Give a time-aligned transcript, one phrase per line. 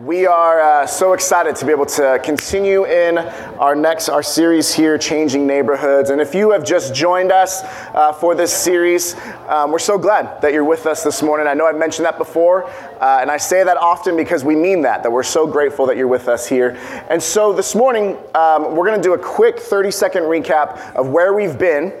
[0.00, 4.74] We are uh, so excited to be able to continue in our next our series
[4.74, 6.10] here, changing neighborhoods.
[6.10, 9.14] And if you have just joined us uh, for this series,
[9.46, 11.46] um, we're so glad that you're with us this morning.
[11.46, 14.82] I know I've mentioned that before, uh, and I say that often because we mean
[14.82, 15.04] that.
[15.04, 16.70] That we're so grateful that you're with us here.
[17.08, 21.10] And so this morning, um, we're going to do a quick 30 second recap of
[21.10, 21.92] where we've been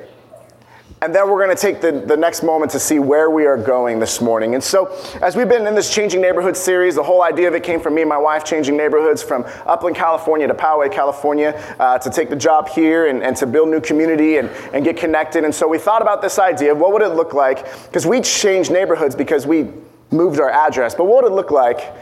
[1.04, 3.58] and then we're going to take the, the next moment to see where we are
[3.58, 4.54] going this morning.
[4.54, 4.86] And so,
[5.20, 7.94] as we've been in this Changing Neighborhoods series, the whole idea of it came from
[7.94, 12.30] me and my wife changing neighborhoods from Upland, California to Poway, California, uh, to take
[12.30, 15.44] the job here and, and to build new community and, and get connected.
[15.44, 18.22] And so, we thought about this idea of what would it look like, because we
[18.22, 19.68] changed neighborhoods because we
[20.10, 21.94] moved our address, but what would it look like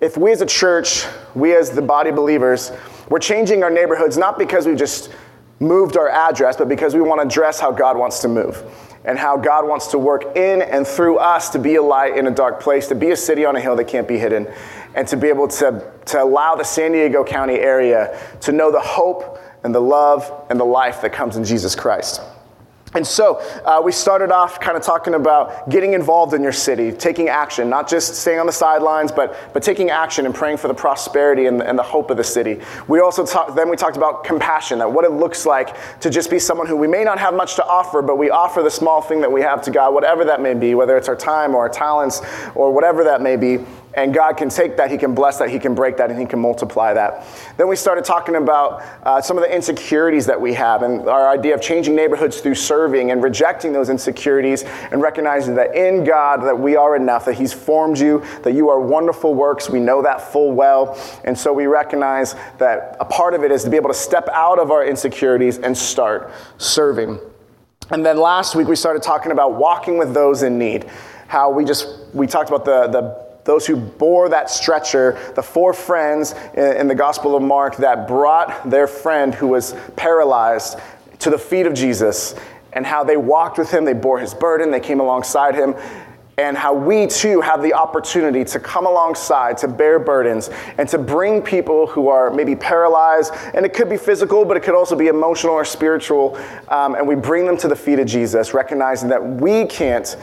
[0.00, 2.72] if we as a church, we as the body believers,
[3.08, 5.10] we're changing our neighborhoods not because we just
[5.60, 8.62] moved our address, but because we want to address how God wants to move
[9.04, 12.26] and how God wants to work in and through us to be a light in
[12.26, 14.46] a dark place, to be a city on a hill that can't be hidden,
[14.94, 18.80] and to be able to, to allow the San Diego County area to know the
[18.80, 22.20] hope and the love and the life that comes in Jesus Christ.
[22.94, 26.90] And so uh, we started off kind of talking about getting involved in your city,
[26.90, 30.68] taking action, not just staying on the sidelines, but, but taking action and praying for
[30.68, 32.60] the prosperity and, and the hope of the city.
[32.88, 36.30] We also talked, then we talked about compassion, that what it looks like to just
[36.30, 39.02] be someone who we may not have much to offer, but we offer the small
[39.02, 41.58] thing that we have to God, whatever that may be, whether it's our time or
[41.58, 42.22] our talents
[42.54, 43.58] or whatever that may be.
[43.98, 46.24] And God can take that, He can bless that, He can break that, and He
[46.24, 47.26] can multiply that.
[47.56, 51.28] Then we started talking about uh, some of the insecurities that we have and our
[51.28, 56.44] idea of changing neighborhoods through serving and rejecting those insecurities and recognizing that in God
[56.44, 59.68] that we are enough, that He's formed you, that you are wonderful works.
[59.68, 60.96] We know that full well.
[61.24, 64.28] And so we recognize that a part of it is to be able to step
[64.32, 67.18] out of our insecurities and start serving.
[67.90, 70.88] And then last week we started talking about walking with those in need.
[71.26, 75.72] How we just, we talked about the, the those who bore that stretcher, the four
[75.72, 80.78] friends in, the Gospel of Mark that brought their friend who was paralyzed
[81.20, 82.34] to the feet of Jesus,
[82.74, 85.74] and how they walked with him, they bore his burden, they came alongside him,
[86.36, 90.98] and how we too have the opportunity to come alongside, to bear burdens, and to
[90.98, 94.94] bring people who are maybe paralyzed, and it could be physical, but it could also
[94.94, 96.36] be emotional or spiritual,
[96.68, 100.18] um, and we bring them to the feet of Jesus, recognizing that we can't,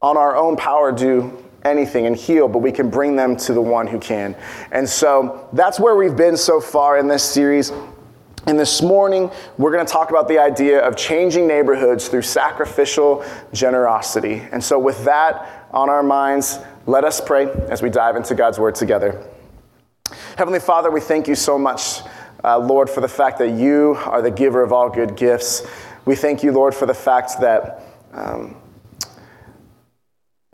[0.00, 3.60] on our own power, do anything and heal, but we can bring them to the
[3.60, 4.36] one who can.
[4.70, 7.72] And so that's where we've been so far in this series.
[8.46, 9.28] And this morning,
[9.58, 14.46] we're going to talk about the idea of changing neighborhoods through sacrificial generosity.
[14.52, 18.60] And so, with that on our minds, let us pray as we dive into God's
[18.60, 19.20] word together.
[20.38, 22.02] Heavenly Father, we thank you so much,
[22.44, 25.66] uh, Lord, for the fact that you are the giver of all good gifts.
[26.04, 27.82] We thank you, Lord, for the fact that.
[28.12, 28.54] Um,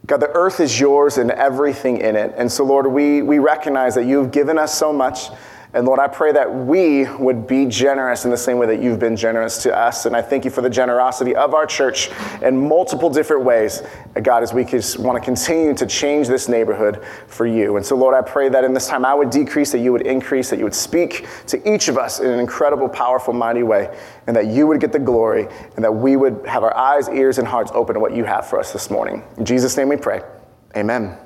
[0.07, 2.35] God, the earth is yours and everything in it.
[2.37, 5.29] And so, Lord, we, we recognize that you've given us so much.
[5.75, 8.99] And Lord, I pray that we would be generous in the same way that you've
[8.99, 10.05] been generous to us.
[10.05, 12.11] And I thank you for the generosity of our church
[12.43, 13.83] in multiple different ways,
[14.23, 14.65] God, as we
[15.03, 17.77] want to continue to change this neighborhood for you.
[17.77, 20.07] And so, Lord, I pray that in this time I would decrease, that you would
[20.07, 23.97] increase, that you would speak to each of us in an incredible, powerful, mighty way,
[24.27, 27.39] and that you would get the glory, and that we would have our eyes, ears,
[27.39, 29.25] and hearts open to what you have for us this morning.
[29.39, 30.21] In Jesus' name we pray.
[30.77, 31.17] Amen.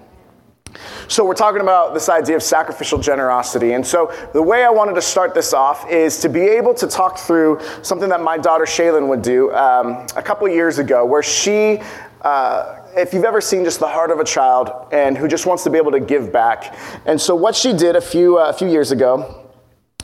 [1.09, 3.73] So, we're talking about this idea of sacrificial generosity.
[3.73, 6.87] And so, the way I wanted to start this off is to be able to
[6.87, 11.23] talk through something that my daughter Shaylin would do um, a couple years ago, where
[11.23, 11.81] she,
[12.23, 15.63] uh, if you've ever seen just the heart of a child and who just wants
[15.65, 16.77] to be able to give back.
[17.07, 19.47] And so, what she did a few, uh, a few years ago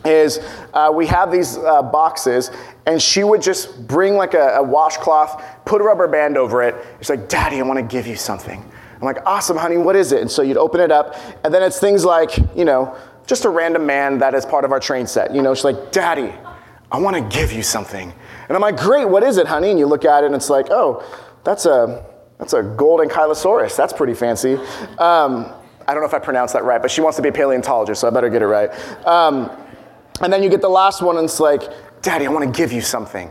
[0.05, 0.41] is
[0.75, 2.51] uh, we have these uh, boxes
[2.87, 6.75] and she would just bring like a, a washcloth put a rubber band over it
[6.99, 8.65] it's like daddy i want to give you something
[9.03, 10.21] I'm like, awesome, honey, what is it?
[10.21, 12.97] And so you'd open it up, and then it's things like, you know,
[13.27, 15.35] just a random man that is part of our train set.
[15.35, 16.33] You know, she's like, Daddy,
[16.93, 18.13] I want to give you something.
[18.49, 19.71] And I'm like, great, what is it, honey?
[19.71, 21.05] And you look at it, and it's like, oh,
[21.43, 22.07] that's a
[22.39, 23.77] that's a golden ankylosaurus.
[23.77, 24.55] That's pretty fancy.
[24.99, 25.53] Um,
[25.89, 28.03] I don't know if I pronounced that right, but she wants to be a paleontologist,
[28.03, 28.71] so I better get it right.
[29.05, 29.51] Um,
[30.21, 31.63] and then you get the last one, and it's like,
[32.03, 33.29] Daddy, I want to give you something.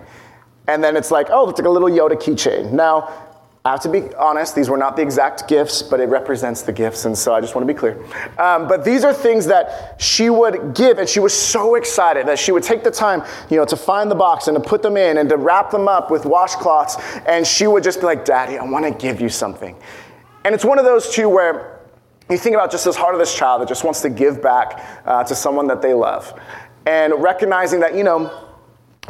[0.68, 2.74] And then it's like, oh, it's like a little Yoda keychain.
[2.74, 3.31] Now,
[3.64, 6.74] I have to be honest, these were not the exact gifts, but it represents the
[6.74, 8.04] gifts, and so I just want to be clear.
[8.40, 12.40] Um, but these are things that she would give, and she was so excited that
[12.40, 13.22] she would take the time,
[13.52, 15.88] you know, to find the box and to put them in and to wrap them
[15.88, 19.30] up with washcloths, and she would just be like, Daddy, I want to give you
[19.30, 19.76] something.
[20.44, 21.82] And it's one of those two where
[22.32, 25.04] you think about just this heart of this child that just wants to give back
[25.06, 26.34] uh, to someone that they love.
[26.88, 28.51] And recognizing that, you know,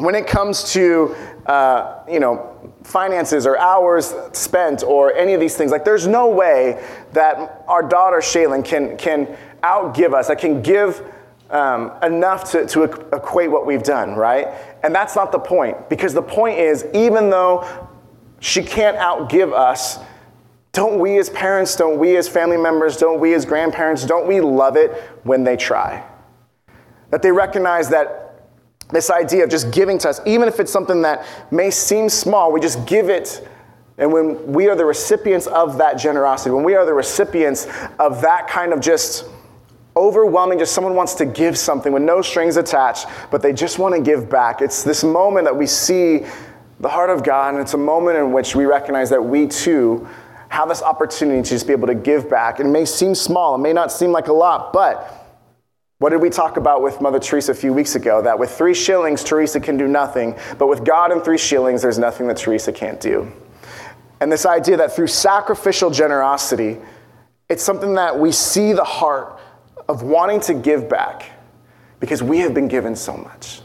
[0.02, 1.16] when it comes to,
[1.46, 5.72] uh, you know, finances or hours spent or any of these things.
[5.72, 6.84] Like, there's no way
[7.14, 11.04] that our daughter Shaylin can, can outgive us, that can give
[11.52, 14.48] um, enough to, to equate what we've done, right?
[14.84, 17.90] And that's not the point, because the point is, even though
[18.40, 20.00] she can't outgive us,
[20.72, 24.40] don't we as parents, don't we as family members, don't we as grandparents, don't we
[24.40, 24.92] love it
[25.24, 26.04] when they try?
[27.10, 28.21] That they recognize that
[28.92, 32.52] this idea of just giving to us, even if it's something that may seem small,
[32.52, 33.48] we just give it.
[33.98, 37.68] And when we are the recipients of that generosity, when we are the recipients
[38.00, 39.26] of that kind of just
[39.96, 43.94] overwhelming, just someone wants to give something with no strings attached, but they just want
[43.94, 44.62] to give back.
[44.62, 46.26] It's this moment that we see
[46.80, 50.08] the heart of God, and it's a moment in which we recognize that we too
[50.50, 52.60] have this opportunity to just be able to give back.
[52.60, 55.21] And it may seem small, it may not seem like a lot, but
[56.02, 58.24] what did we talk about with Mother Teresa a few weeks ago?
[58.24, 62.00] That with three shillings, Teresa can do nothing, but with God and three shillings, there's
[62.00, 63.32] nothing that Teresa can't do.
[64.20, 66.80] And this idea that through sacrificial generosity,
[67.50, 69.40] it's something that we see the heart
[69.88, 71.34] of wanting to give back
[72.00, 73.62] because we have been given so much.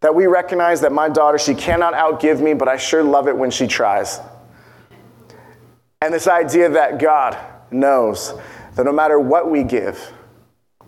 [0.00, 3.36] That we recognize that my daughter, she cannot outgive me, but I sure love it
[3.36, 4.20] when she tries.
[6.00, 7.36] And this idea that God
[7.70, 8.32] knows
[8.74, 10.14] that no matter what we give,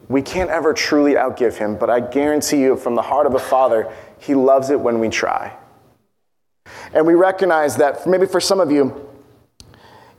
[0.09, 3.39] we can't ever truly outgive him, but I guarantee you from the heart of a
[3.39, 5.55] father, he loves it when we try.
[6.93, 9.07] And we recognize that maybe for some of you,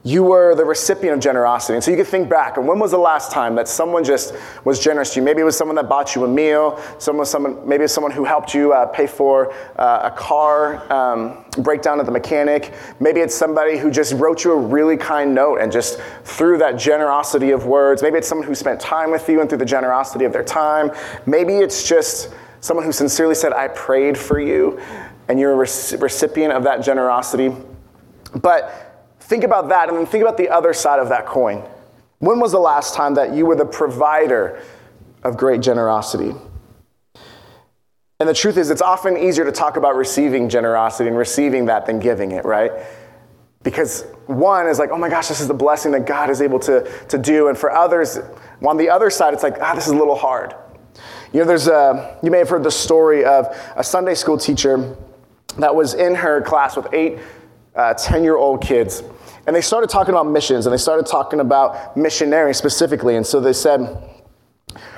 [0.04, 1.74] you were the recipient of generosity.
[1.74, 4.34] And so you could think back, and when was the last time that someone just
[4.63, 5.25] was generous to you?
[5.25, 8.13] Maybe it was someone that bought you a meal, someone, someone, maybe it was someone
[8.13, 12.74] who helped you uh, pay for uh, a car um, breakdown at the mechanic.
[13.01, 16.78] Maybe it's somebody who just wrote you a really kind note and just through that
[16.78, 18.01] generosity of words.
[18.01, 20.92] Maybe it's someone who spent time with you and through the generosity of their time.
[21.25, 24.80] Maybe it's just someone who sincerely said, I prayed for you,
[25.28, 27.54] and you're a recipient of that generosity.
[28.42, 28.88] But
[29.29, 31.63] Think about that, and then think about the other side of that coin.
[32.17, 34.59] When was the last time that you were the provider
[35.21, 36.33] of great generosity?
[38.19, 41.85] And the truth is, it's often easier to talk about receiving generosity and receiving that
[41.85, 42.71] than giving it, right?
[43.61, 46.57] Because one is like, oh my gosh, this is the blessing that God is able
[46.61, 47.49] to, to do.
[47.49, 48.17] And for others,
[48.65, 50.55] on the other side, it's like, ah, this is a little hard.
[51.33, 54.97] You know, there's a, you may have heard the story of a Sunday school teacher
[55.59, 57.19] that was in her class with eight
[57.75, 59.03] 10 uh, year old kids.
[59.50, 63.16] And they started talking about missions and they started talking about missionaries specifically.
[63.16, 63.98] And so they said,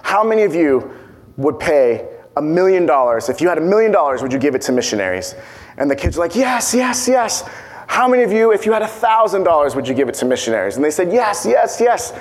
[0.03, 0.92] How many of you
[1.38, 2.06] would pay
[2.36, 3.30] a million dollars?
[3.30, 5.36] If you had a million dollars, would you give it to missionaries?
[5.77, 7.50] And the kids were like, Yes, yes, yes.
[7.88, 10.25] How many of you, if you had a thousand dollars, would you give it to
[10.25, 10.75] missionaries?
[10.75, 12.12] And they said, Yes, yes, yes.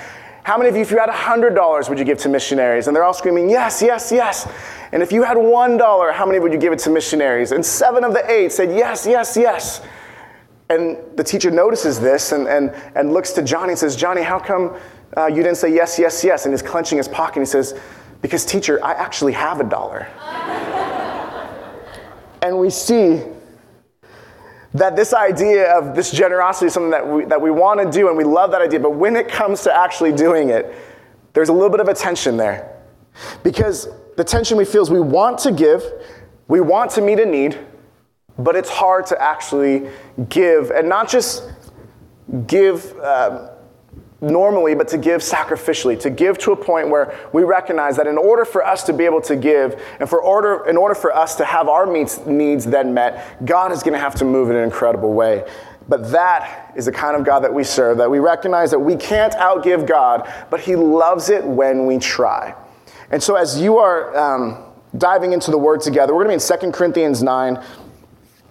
[0.45, 2.87] How many of you, if you had a hundred dollars, would you give to missionaries?
[2.87, 4.47] And they're all screaming, Yes, yes, yes.
[4.93, 7.51] And if you had one dollar, how many would you give it to missionaries?
[7.51, 9.81] And seven of the eight said, Yes, yes, yes.
[10.71, 14.39] And the teacher notices this and, and, and looks to Johnny and says, Johnny, how
[14.39, 14.77] come
[15.17, 16.47] uh, you didn't say yes, yes, yes?
[16.47, 17.77] And he's clenching his pocket and he says,
[18.23, 20.07] Because, teacher, I actually have a dollar.
[22.43, 23.21] and we see
[24.75, 28.07] that this idea of this generosity is something that we, that we want to do
[28.07, 30.73] and we love that idea, but when it comes to actually doing it,
[31.33, 32.81] there's a little bit of a tension there.
[33.43, 35.83] Because the tension we feel is we want to give,
[36.47, 37.59] we want to meet a need,
[38.45, 39.89] but it's hard to actually
[40.29, 41.45] give, and not just
[42.47, 43.51] give uh,
[44.21, 48.19] normally, but to give sacrificially, to give to a point where we recognize that in
[48.19, 51.37] order for us to be able to give, and for order, in order for us
[51.37, 54.57] to have our needs, needs then met, God is going to have to move in
[54.57, 55.45] an incredible way.
[55.89, 58.95] But that is the kind of God that we serve, that we recognize that we
[58.97, 62.55] can't outgive God, but He loves it when we try.
[63.11, 64.65] And so, as you are um,
[64.97, 67.65] diving into the Word together, we're going to be in 2 Corinthians 9.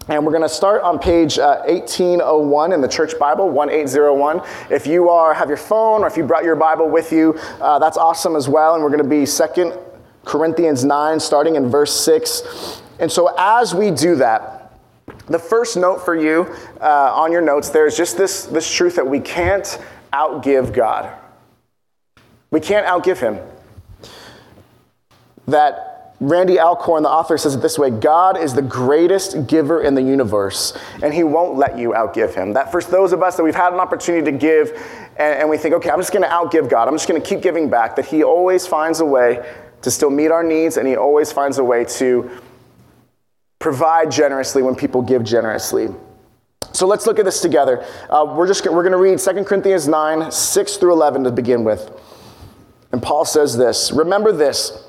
[0.09, 4.41] And we're going to start on page uh, 1801 in the Church Bible, 1801.
[4.71, 7.77] If you are have your phone or if you brought your Bible with you, uh,
[7.77, 8.73] that's awesome as well.
[8.73, 9.77] And we're going to be Second
[10.25, 12.81] Corinthians 9, starting in verse 6.
[12.97, 14.79] And so as we do that,
[15.27, 18.95] the first note for you uh, on your notes there is just this, this truth
[18.95, 19.79] that we can't
[20.11, 21.15] outgive God.
[22.49, 23.37] We can't outgive Him.
[25.47, 25.88] That
[26.21, 30.01] Randy Alcorn, the author, says it this way God is the greatest giver in the
[30.01, 32.53] universe, and he won't let you outgive him.
[32.53, 34.71] That for those of us that we've had an opportunity to give,
[35.17, 37.27] and, and we think, okay, I'm just going to outgive God, I'm just going to
[37.27, 39.49] keep giving back, that he always finds a way
[39.81, 42.29] to still meet our needs, and he always finds a way to
[43.59, 45.87] provide generously when people give generously.
[46.73, 47.85] So let's look at this together.
[48.09, 51.63] Uh, we're just we're going to read 2 Corinthians 9, 6 through 11 to begin
[51.63, 51.91] with.
[52.91, 54.88] And Paul says this Remember this.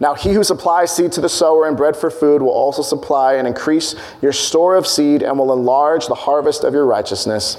[0.00, 3.34] Now, he who supplies seed to the sower and bread for food will also supply
[3.34, 7.56] and increase your store of seed and will enlarge the harvest of your righteousness.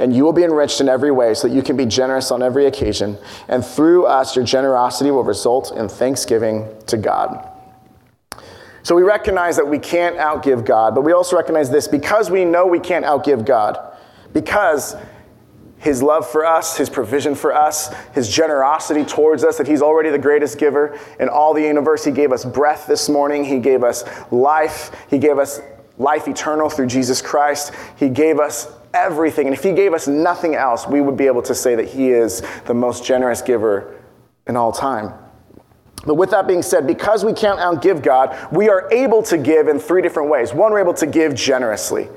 [0.00, 2.42] And you will be enriched in every way so that you can be generous on
[2.42, 3.16] every occasion.
[3.48, 7.48] And through us, your generosity will result in thanksgiving to God.
[8.82, 12.44] So we recognize that we can't outgive God, but we also recognize this because we
[12.44, 13.78] know we can't outgive God,
[14.32, 14.94] because
[15.84, 20.08] his love for us, his provision for us, his generosity towards us, that he's already
[20.08, 22.02] the greatest giver in all the universe.
[22.02, 25.60] He gave us breath this morning, he gave us life, he gave us
[25.98, 29.46] life eternal through Jesus Christ, he gave us everything.
[29.46, 32.12] And if he gave us nothing else, we would be able to say that he
[32.12, 33.94] is the most generous giver
[34.46, 35.12] in all time.
[36.06, 39.68] But with that being said, because we can't outgive God, we are able to give
[39.68, 40.54] in three different ways.
[40.54, 42.08] One, we're able to give generously.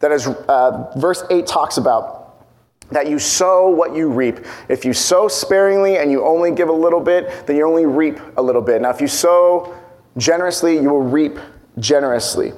[0.00, 2.27] That is, uh, verse 8 talks about
[2.90, 4.40] that you sow what you reap.
[4.68, 8.18] If you sow sparingly and you only give a little bit, then you only reap
[8.36, 8.80] a little bit.
[8.80, 9.76] Now, if you sow
[10.16, 11.38] generously, you will reap
[11.78, 12.52] generously.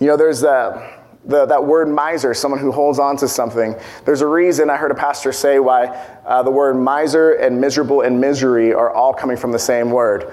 [0.00, 0.94] You know, there's that.
[1.24, 3.76] The, that word miser, someone who holds on to something.
[4.06, 5.88] There's a reason I heard a pastor say why
[6.24, 10.32] uh, the word miser and miserable and misery are all coming from the same word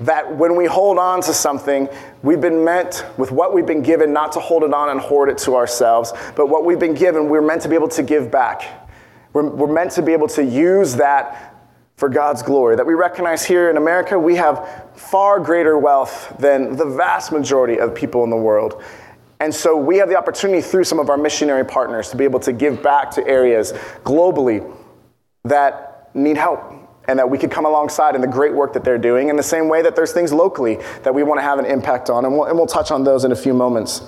[0.00, 1.88] that when we hold on to something,
[2.22, 5.28] we've been meant with what we've been given not to hold it on and hoard
[5.28, 8.30] it to ourselves, but what we've been given, we're meant to be able to give
[8.30, 8.79] back.
[9.32, 11.54] We're, we're meant to be able to use that
[11.96, 12.76] for God's glory.
[12.76, 17.78] That we recognize here in America, we have far greater wealth than the vast majority
[17.78, 18.82] of people in the world.
[19.38, 22.40] And so we have the opportunity through some of our missionary partners to be able
[22.40, 23.72] to give back to areas
[24.04, 24.74] globally
[25.44, 26.60] that need help
[27.08, 29.42] and that we could come alongside in the great work that they're doing in the
[29.42, 32.24] same way that there's things locally that we want to have an impact on.
[32.24, 34.02] And we'll, and we'll touch on those in a few moments.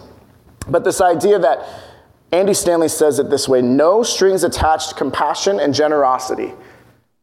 [0.68, 1.66] But this idea that
[2.32, 6.54] Andy Stanley says it this way no strings attached compassion and generosity.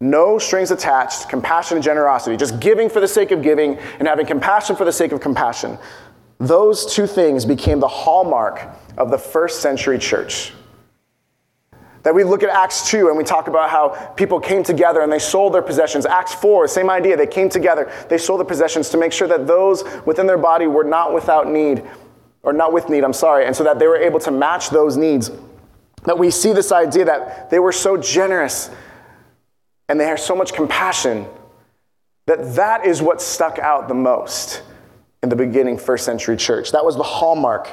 [0.01, 4.25] No strings attached, compassion and generosity, just giving for the sake of giving and having
[4.25, 5.78] compassion for the sake of compassion.
[6.38, 8.62] Those two things became the hallmark
[8.98, 10.54] of the first century church.
[12.04, 15.12] That we look at Acts 2 and we talk about how people came together and
[15.12, 16.06] they sold their possessions.
[16.06, 17.18] Acts 4, same idea.
[17.18, 20.66] They came together, they sold their possessions to make sure that those within their body
[20.66, 21.84] were not without need,
[22.43, 24.98] or not with need, I'm sorry, and so that they were able to match those
[24.98, 25.31] needs.
[26.03, 28.69] That we see this idea that they were so generous
[29.89, 31.27] and they had so much compassion
[32.27, 34.62] that that is what stuck out the most
[35.24, 36.72] in the beginning first century church.
[36.72, 37.67] That was the hallmark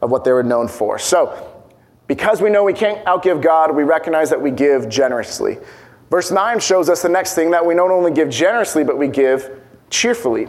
[0.00, 0.98] of what they were known for.
[0.98, 1.52] So,
[2.06, 5.58] because we know we can't outgive God, we recognize that we give generously.
[6.08, 9.08] Verse 9 shows us the next thing that we not only give generously, but we
[9.08, 10.46] give cheerfully.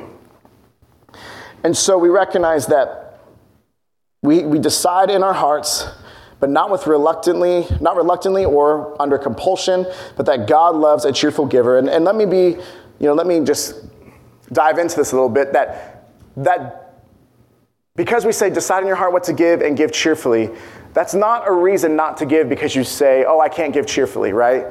[1.64, 3.07] And so we recognize that
[4.28, 5.88] we, we decide in our hearts,
[6.40, 11.46] but not with reluctantly, not reluctantly or under compulsion, but that God loves a cheerful
[11.46, 11.78] giver.
[11.78, 12.62] And, and let me be,
[13.00, 13.86] you know, let me just
[14.52, 16.84] dive into this a little bit that that
[17.96, 20.52] because we say decide in your heart what to give and give cheerfully,
[20.94, 24.34] that's not a reason not to give because you say, oh, I can't give cheerfully,
[24.34, 24.68] right?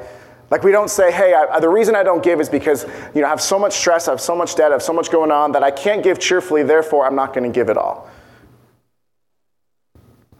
[0.49, 3.27] Like we don't say, hey, I, the reason I don't give is because you know
[3.27, 5.31] I have so much stress, I have so much debt, I have so much going
[5.31, 6.63] on that I can't give cheerfully.
[6.63, 8.09] Therefore, I'm not going to give it all.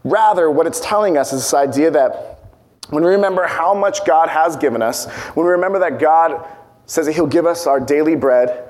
[0.09, 2.39] Rather, what it's telling us is this idea that
[2.89, 6.47] when we remember how much God has given us, when we remember that God
[6.85, 8.63] says that He'll give us our daily bread,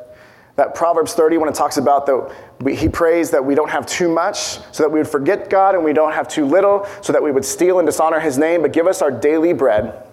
[0.56, 4.10] that Proverbs 30, when it talks about that he prays that we don't have too
[4.10, 7.22] much, so that we would forget God, and we don't have too little, so that
[7.22, 10.04] we would steal and dishonor his name, but give us our daily bread.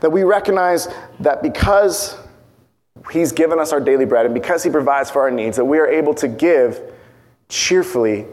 [0.00, 0.86] That we recognize
[1.18, 2.16] that because
[3.10, 5.78] he's given us our daily bread and because he provides for our needs, that we
[5.80, 6.80] are able to give
[7.48, 8.26] cheerfully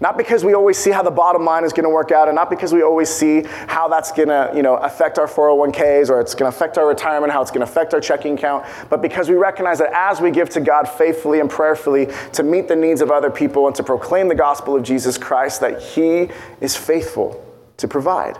[0.00, 2.36] not because we always see how the bottom line is going to work out, and
[2.36, 6.20] not because we always see how that's going to you know, affect our 401ks or
[6.20, 9.02] it's going to affect our retirement, how it's going to affect our checking account, but
[9.02, 12.76] because we recognize that as we give to God faithfully and prayerfully to meet the
[12.76, 16.28] needs of other people and to proclaim the gospel of Jesus Christ, that He
[16.60, 17.44] is faithful
[17.78, 18.38] to provide.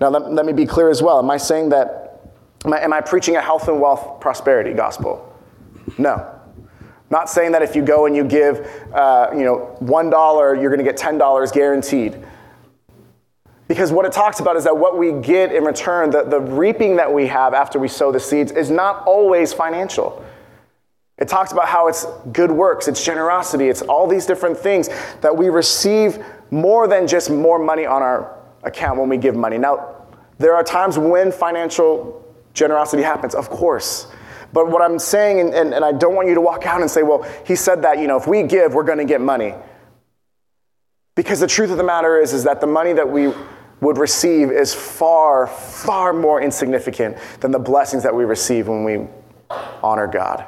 [0.00, 1.18] Now, let, let me be clear as well.
[1.18, 2.32] Am I saying that,
[2.64, 5.30] am I, am I preaching a health and wealth prosperity gospel?
[5.98, 6.33] No.
[7.14, 10.84] Not saying that if you go and you give, uh, you know, $1, you're going
[10.84, 12.20] to get $10 guaranteed.
[13.68, 16.96] Because what it talks about is that what we get in return, the, the reaping
[16.96, 20.24] that we have after we sow the seeds, is not always financial.
[21.16, 24.88] It talks about how it's good works, it's generosity, it's all these different things
[25.20, 26.18] that we receive
[26.50, 29.56] more than just more money on our account when we give money.
[29.56, 30.02] Now,
[30.38, 34.08] there are times when financial generosity happens, of course.
[34.54, 36.88] But what I'm saying, and, and, and I don't want you to walk out and
[36.88, 39.52] say, well, he said that, you know, if we give, we're going to get money.
[41.16, 43.32] Because the truth of the matter is, is that the money that we
[43.80, 49.08] would receive is far, far more insignificant than the blessings that we receive when we
[49.82, 50.46] honor God.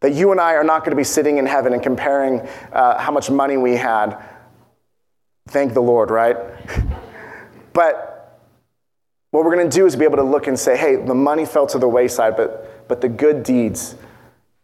[0.00, 2.40] That you and I are not going to be sitting in heaven and comparing
[2.72, 4.16] uh, how much money we had.
[5.48, 6.36] Thank the Lord, right?
[7.72, 8.16] but
[9.32, 11.44] what we're going to do is be able to look and say, hey, the money
[11.44, 13.96] fell to the wayside, but, but the good deeds,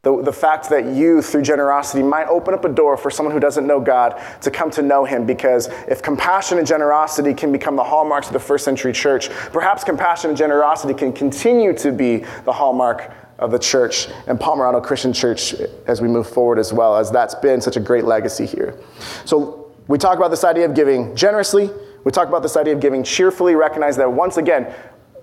[0.02, 3.41] the, the fact that you, through generosity, might open up a door for someone who
[3.41, 5.26] doesn't know God to come to know Him.
[5.26, 9.85] Because if compassion and generosity can become the hallmarks of the first century church, perhaps
[9.85, 15.12] compassion and generosity can continue to be the hallmark of the church and Pomerado Christian
[15.12, 15.55] Church
[15.87, 18.79] as we move forward as well, as that's been such a great legacy here.
[19.25, 21.71] So we talk about this idea of giving generously.
[22.05, 24.73] We talk about this idea of giving cheerfully, recognize that once again,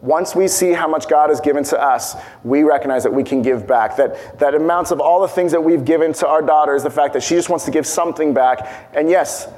[0.01, 3.41] once we see how much God has given to us, we recognize that we can
[3.41, 3.97] give back.
[3.97, 6.89] That, that amounts of all the things that we've given to our daughter is the
[6.89, 8.89] fact that she just wants to give something back.
[8.93, 9.49] And yes,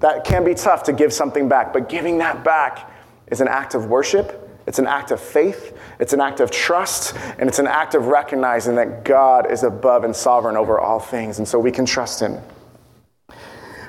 [0.00, 2.90] that can be tough to give something back, but giving that back
[3.28, 7.14] is an act of worship, it's an act of faith, it's an act of trust,
[7.38, 11.38] and it's an act of recognizing that God is above and sovereign over all things.
[11.38, 12.40] And so we can trust Him.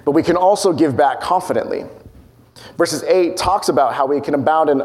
[0.06, 1.86] But we can also give back confidently.
[2.78, 4.82] Verses 8 talks about how we can abound in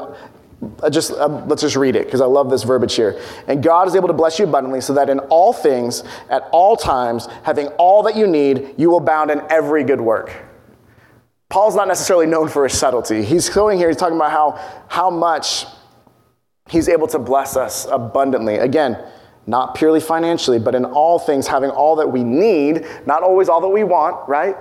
[0.83, 3.21] uh, just uh, let's just read it because I love this verbiage here.
[3.49, 6.77] And God is able to bless you abundantly, so that in all things, at all
[6.77, 10.33] times, having all that you need, you will abound in every good work.
[11.49, 13.25] Paul's not necessarily known for his subtlety.
[13.25, 13.89] He's going here.
[13.89, 15.67] He's talking about how how much
[16.69, 18.57] he's able to bless us abundantly.
[18.57, 18.97] Again,
[19.47, 23.61] not purely financially, but in all things, having all that we need, not always all
[23.61, 24.57] that we want, right?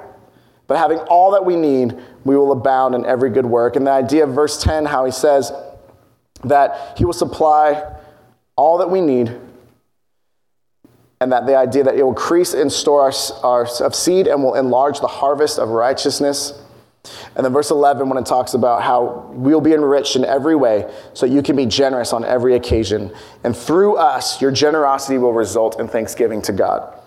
[0.67, 3.75] But having all that we need, we will abound in every good work.
[3.75, 5.51] And the idea of verse 10, how he says,
[6.43, 7.83] that He will supply
[8.55, 9.35] all that we need,
[11.19, 14.43] and that the idea that it will increase and store our, our, of seed and
[14.43, 16.59] will enlarge the harvest of righteousness.
[17.35, 20.91] And then verse 11, when it talks about how we'll be enriched in every way
[21.13, 23.13] so you can be generous on every occasion.
[23.43, 26.99] And through us, your generosity will result in thanksgiving to God.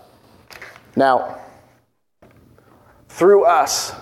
[0.96, 1.40] Now,
[3.08, 3.94] through us,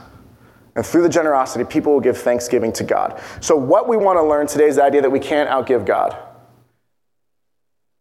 [0.74, 3.20] and through the generosity, people will give thanksgiving to God.
[3.40, 6.16] So, what we want to learn today is the idea that we can't outgive God,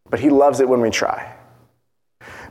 [0.09, 1.35] but He loves it when we try.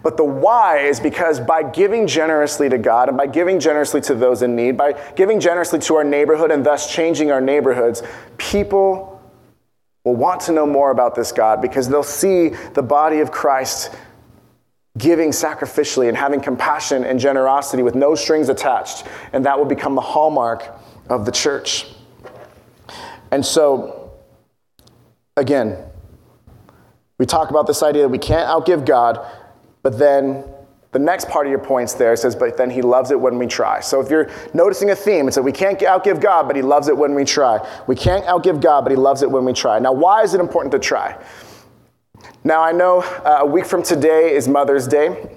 [0.03, 4.15] But the why is because by giving generously to God and by giving generously to
[4.15, 8.03] those in need, by giving generously to our neighborhood and thus changing our neighborhoods,
[8.39, 9.21] people
[10.05, 13.95] will want to know more about this God because they'll see the body of Christ
[14.99, 19.07] giving sacrificially and having compassion and generosity with no strings attached.
[19.33, 20.65] And that will become the hallmark
[21.09, 21.87] of the church.
[23.31, 24.13] And so,
[25.37, 25.79] again,
[27.19, 29.25] we talk about this idea that we can't outgive God,
[29.83, 30.45] but then
[30.93, 33.47] the next part of your points there says, but then he loves it when we
[33.47, 33.79] try.
[33.81, 36.89] So if you're noticing a theme, it's that we can't outgive God, but he loves
[36.89, 37.65] it when we try.
[37.87, 39.79] We can't outgive God, but he loves it when we try.
[39.79, 41.17] Now, why is it important to try?
[42.45, 45.37] Now, I know uh, a week from today is Mother's Day.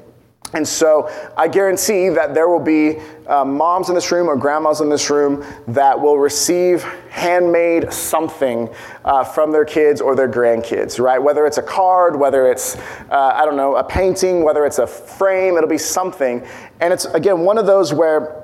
[0.53, 4.81] And so I guarantee that there will be uh, moms in this room or grandmas
[4.81, 8.69] in this room that will receive handmade something
[9.03, 11.17] uh, from their kids or their grandkids, right?
[11.17, 12.75] Whether it's a card, whether it's,
[13.09, 16.45] uh, I don't know, a painting, whether it's a frame, it'll be something.
[16.79, 18.42] And it's, again, one of those where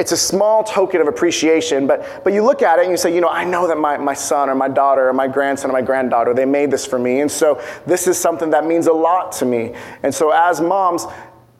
[0.00, 3.14] it's a small token of appreciation, but, but you look at it and you say,
[3.14, 5.74] you know, I know that my, my son or my daughter or my grandson or
[5.74, 7.20] my granddaughter, they made this for me.
[7.20, 9.74] And so this is something that means a lot to me.
[10.02, 11.04] And so as moms,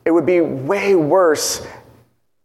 [0.05, 1.67] it would be way worse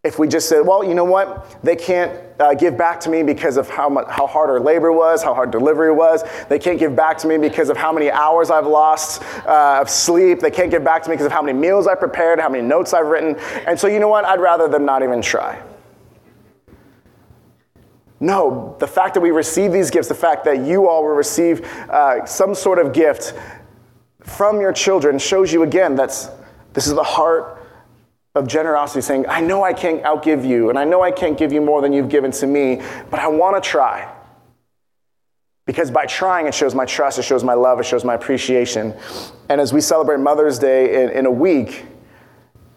[0.04, 1.56] if we just said, well, you know what?
[1.62, 4.92] They can't uh, give back to me because of how, much, how hard our labor
[4.92, 6.22] was, how hard delivery was.
[6.50, 9.88] They can't give back to me because of how many hours I've lost uh, of
[9.88, 10.40] sleep.
[10.40, 12.62] They can't give back to me because of how many meals I prepared, how many
[12.62, 13.36] notes I've written.
[13.66, 14.26] And so, you know what?
[14.26, 15.58] I'd rather them not even try.
[18.18, 21.66] No, the fact that we receive these gifts, the fact that you all will receive
[21.90, 23.34] uh, some sort of gift
[24.22, 26.30] from your children shows you again that's
[26.72, 27.56] this is the heart
[28.34, 31.52] of generosity saying, I know I can't outgive you, and I know I can't give
[31.52, 34.12] you more than you've given to me, but I want to try.
[35.64, 38.94] Because by trying, it shows my trust, it shows my love, it shows my appreciation.
[39.48, 41.86] And as we celebrate Mother's Day in, in a week,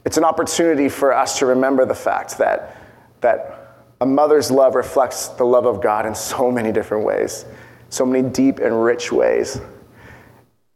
[0.06, 2.78] it's an opportunity for us to remember the fact that,
[3.20, 3.59] that
[4.02, 7.46] a mother's love reflects the love of God in so many different ways,
[7.90, 9.60] so many deep and rich ways.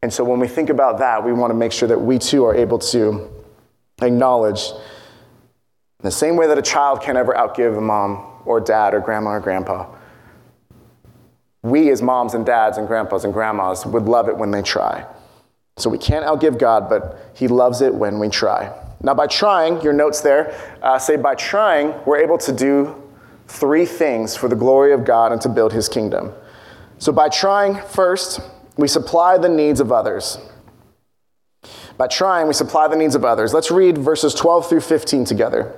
[0.01, 2.43] And so when we think about that, we want to make sure that we too
[2.45, 3.29] are able to
[4.01, 4.71] acknowledge
[6.01, 9.31] the same way that a child can never outgive a mom or dad or grandma
[9.31, 9.87] or grandpa.
[11.61, 15.05] We, as moms and dads and grandpas and grandmas, would love it when they try.
[15.77, 18.77] So we can't outgive God, but He loves it when we try.
[19.01, 23.02] Now, by trying, your notes there uh, say by trying, we're able to do
[23.47, 26.33] three things for the glory of God and to build His kingdom.
[26.97, 28.39] So by trying, first,
[28.77, 30.37] we supply the needs of others.
[31.97, 33.53] By trying, we supply the needs of others.
[33.53, 35.73] Let's read verses 12 through 15 together.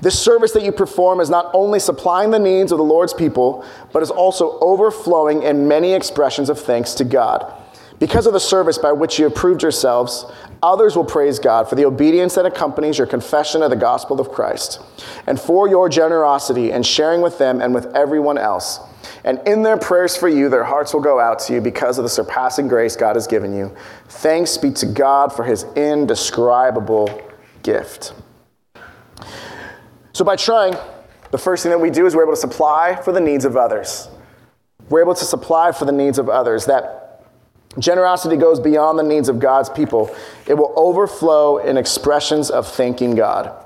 [0.00, 3.64] This service that you perform is not only supplying the needs of the Lord's people,
[3.92, 7.52] but is also overflowing in many expressions of thanks to God.
[7.98, 10.24] Because of the service by which you have proved yourselves,
[10.62, 14.30] others will praise God for the obedience that accompanies your confession of the gospel of
[14.30, 14.80] Christ,
[15.26, 18.80] and for your generosity and sharing with them and with everyone else.
[19.24, 22.04] And in their prayers for you, their hearts will go out to you because of
[22.04, 23.74] the surpassing grace God has given you.
[24.08, 27.22] Thanks be to God for his indescribable
[27.62, 28.12] gift.
[30.12, 30.76] So, by trying,
[31.30, 33.56] the first thing that we do is we're able to supply for the needs of
[33.56, 34.08] others.
[34.88, 36.66] We're able to supply for the needs of others.
[36.66, 37.07] That
[37.78, 40.14] generosity goes beyond the needs of God's people,
[40.46, 43.64] it will overflow in expressions of thanking God.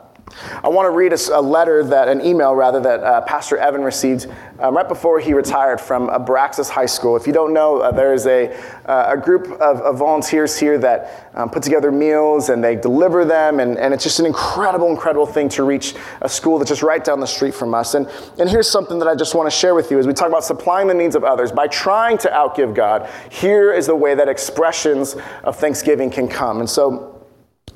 [0.62, 4.26] I want to read a, letter that, an email rather, that uh, Pastor Evan received
[4.58, 7.16] um, right before he retired from Abraxas High School.
[7.16, 8.54] If you don't know, uh, there is a,
[8.86, 13.24] uh, a group of, of, volunteers here that um, put together meals and they deliver
[13.24, 16.82] them, and, and it's just an incredible, incredible thing to reach a school that's just
[16.82, 17.94] right down the street from us.
[17.94, 20.28] And, and here's something that I just want to share with you as we talk
[20.28, 21.52] about supplying the needs of others.
[21.52, 26.60] By trying to outgive God, here is the way that expressions of thanksgiving can come.
[26.60, 27.11] And so,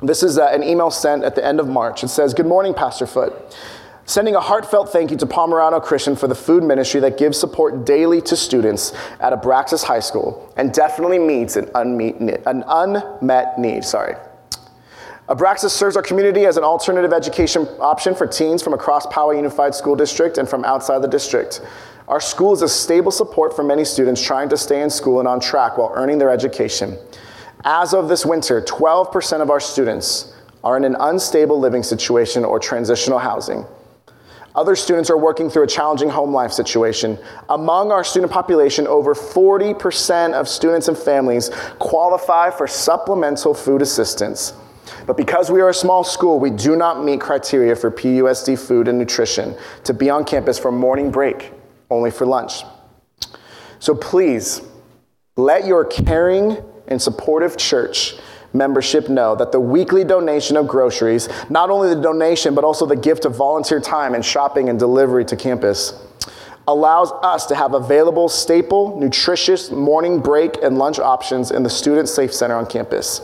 [0.03, 2.05] this is uh, an email sent at the end of March.
[2.05, 3.57] It says, Good morning, Pastor Foot.
[4.05, 7.85] Sending a heartfelt thank you to Pomerado Christian for the food ministry that gives support
[7.85, 13.85] daily to students at Abraxas High School and definitely meets an, unmeet, an unmet need.
[13.85, 14.15] Sorry.
[15.29, 19.75] Abraxas serves our community as an alternative education option for teens from across Poway Unified
[19.75, 21.61] School District and from outside the district.
[22.07, 25.27] Our school is a stable support for many students trying to stay in school and
[25.27, 26.97] on track while earning their education.
[27.69, 32.61] As of this winter, 12% of our students are in an unstable living situation or
[32.61, 33.67] transitional housing.
[34.55, 37.19] Other students are working through a challenging home life situation.
[37.49, 41.51] Among our student population, over 40% of students and families
[41.81, 44.55] qualify for supplemental food assistance.
[45.05, 48.87] But because we are a small school, we do not meet criteria for PUSD food
[48.87, 51.53] and nutrition to be on campus for morning break,
[51.91, 52.63] only for lunch.
[53.81, 54.63] So please,
[55.37, 58.15] let your caring and supportive church
[58.53, 62.97] membership know that the weekly donation of groceries, not only the donation, but also the
[62.97, 66.03] gift of volunteer time and shopping and delivery to campus,
[66.69, 72.09] allows us to have available staple, nutritious morning break and lunch options in the Student
[72.09, 73.21] Safe Center on campus.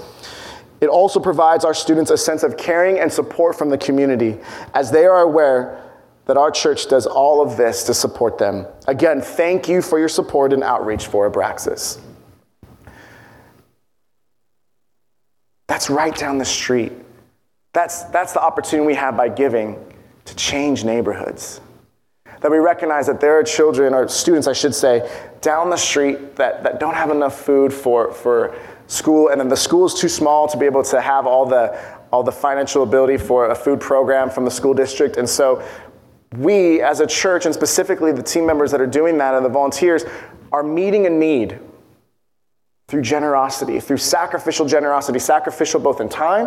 [0.80, 4.38] It also provides our students a sense of caring and support from the community
[4.74, 5.80] as they are aware
[6.26, 8.66] that our church does all of this to support them.
[8.86, 12.00] Again, thank you for your support and outreach for Abraxas.
[15.72, 16.92] That's right down the street.
[17.72, 19.82] That's, that's the opportunity we have by giving
[20.26, 21.62] to change neighborhoods.
[22.42, 26.36] That we recognize that there are children, or students, I should say, down the street
[26.36, 28.54] that, that don't have enough food for, for
[28.86, 31.74] school, and then the school is too small to be able to have all the,
[32.12, 35.16] all the financial ability for a food program from the school district.
[35.16, 35.66] And so
[36.36, 39.48] we, as a church, and specifically the team members that are doing that and the
[39.48, 40.04] volunteers,
[40.52, 41.58] are meeting a need
[42.92, 46.46] through generosity, through sacrificial generosity, sacrificial both in time,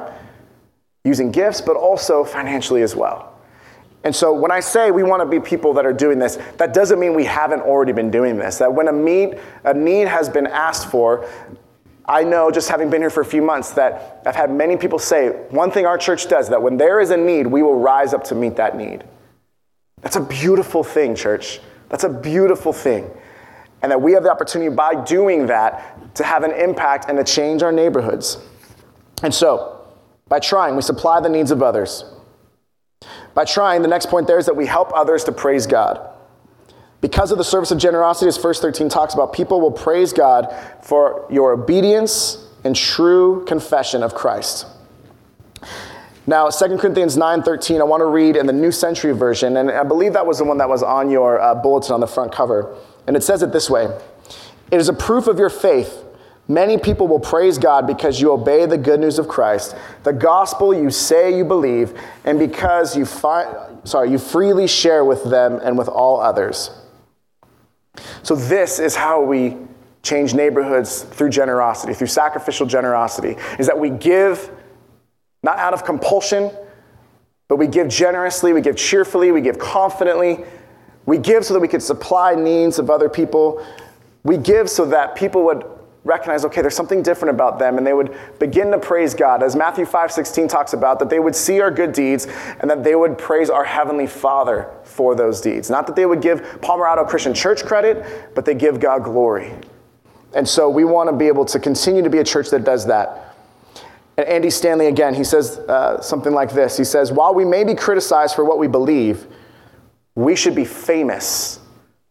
[1.03, 3.36] using gifts, but also financially as well.
[4.03, 6.71] And so when I say we want to be people that are doing this, that
[6.71, 8.60] doesn't mean we haven't already been doing this.
[8.60, 11.27] That when a need, a need has been asked for,
[12.05, 14.99] I know just having been here for a few months that I've had many people
[14.99, 18.13] say one thing our church does that when there is a need, we will rise
[18.13, 19.03] up to meet that need.
[20.03, 21.60] That's a beautiful thing, church.
[21.89, 23.10] That's a beautiful thing.
[23.86, 27.24] And that we have the opportunity by doing that to have an impact and to
[27.24, 28.39] change our neighborhoods.
[29.21, 29.86] And so,
[30.28, 32.04] by trying, we supply the needs of others.
[33.36, 36.02] By trying, the next point there is that we help others to praise God.
[37.00, 40.52] Because of the service of generosity, as verse 13 talks about, people will praise God
[40.82, 44.65] for your obedience and true confession of Christ.
[46.26, 49.84] Now, 2 Corinthians 9:13, I want to read in the New Century Version, and I
[49.84, 52.76] believe that was the one that was on your uh, bulletin on the front cover.
[53.08, 53.86] And it says it this way
[54.72, 56.04] It is a proof of your faith.
[56.48, 60.76] Many people will praise God because you obey the good news of Christ, the gospel
[60.76, 63.52] you say you believe, and because you, fi-
[63.84, 66.70] sorry, you freely share with them and with all others.
[68.22, 69.58] So, this is how we
[70.04, 74.52] change neighborhoods through generosity, through sacrificial generosity, is that we give
[75.41, 76.52] not out of compulsion,
[77.48, 80.44] but we give generously, we give cheerfully, we give confidently.
[81.06, 83.65] We give so that we could supply needs of other people.
[84.24, 85.63] We give so that people would
[86.04, 89.44] recognize, okay, there's something different about them, and they would begin to praise God.
[89.44, 92.28] As Matthew 5 16 talks about, that they would see our good deeds
[92.60, 95.70] and that they would praise our Heavenly Father for those deeds.
[95.70, 99.54] Not that they would give Pomerado Christian Church credit, but they give God glory.
[100.34, 102.86] And so we want to be able to continue to be a church that does
[102.86, 103.36] that.
[104.18, 107.63] And Andy Stanley, again, he says uh, something like this He says, While we may
[107.63, 109.28] be criticized for what we believe,
[110.15, 111.60] we should be famous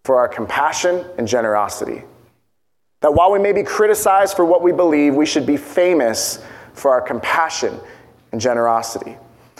[0.05, 2.05] for our compassion and generosity.
[3.01, 6.91] That while we may be criticized for what we believe, we should be famous for
[6.91, 7.79] our compassion
[8.33, 9.17] and generosity.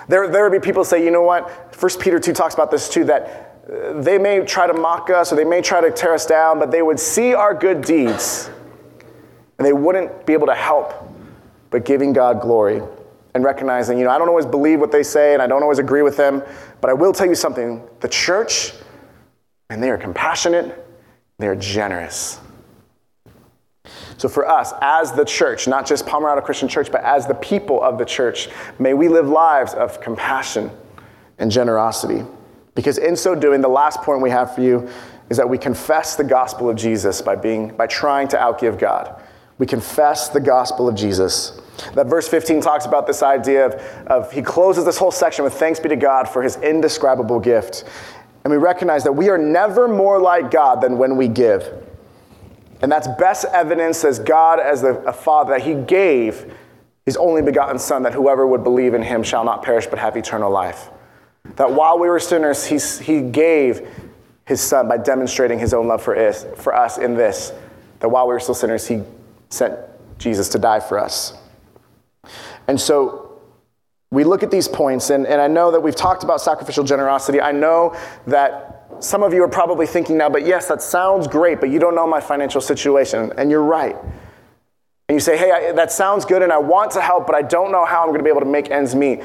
[0.09, 1.75] There, there would be people say, you know what?
[1.75, 5.33] First Peter 2 talks about this too, that uh, they may try to mock us
[5.33, 8.51] or they may try to tear us down, but they would see our good deeds
[9.59, 11.11] and they wouldn't be able to help
[11.71, 12.83] but giving God glory
[13.35, 15.79] and recognizing, you know, I don't always believe what they say and I don't always
[15.79, 16.43] agree with them,
[16.81, 18.73] but I will tell you something the church,
[19.71, 20.87] and they are compassionate,
[21.39, 22.41] they are generous.
[24.17, 27.83] So, for us, as the church, not just Pomerado Christian Church, but as the people
[27.83, 30.71] of the church, may we live lives of compassion
[31.39, 32.25] and generosity.
[32.75, 34.89] Because in so doing, the last point we have for you
[35.31, 39.21] is that we confess the gospel of Jesus by, being, by trying to outgive God.
[39.59, 41.61] We confess the gospel of Jesus.
[41.95, 43.75] That verse 15 talks about this idea of,
[44.07, 47.85] of he closes this whole section with thanks be to God for his indescribable gift.
[48.45, 51.73] And we recognize that we are never more like God than when we give.
[52.83, 56.53] And that's best evidence as God, as a Father, that He gave
[57.07, 60.17] His only begotten Son, that whoever would believe in Him shall not perish but have
[60.19, 60.91] eternal life.
[61.57, 63.89] That while we were sinners, He, he gave
[64.45, 67.53] His Son by demonstrating His own love for us, for us in this.
[68.01, 69.03] That while we were still sinners, He
[69.55, 69.79] sent
[70.19, 71.35] Jesus to die for us.
[72.67, 73.41] And so
[74.11, 77.41] we look at these points, and, and I know that we've talked about sacrificial generosity.
[77.41, 81.61] I know that some of you are probably thinking now, but yes, that sounds great,
[81.61, 83.33] but you don't know my financial situation.
[83.37, 83.97] And you're right.
[85.09, 87.43] And you say, hey, I, that sounds good, and I want to help, but I
[87.43, 89.21] don't know how I'm going to be able to make ends meet.